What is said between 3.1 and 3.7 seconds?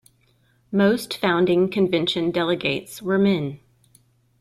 men.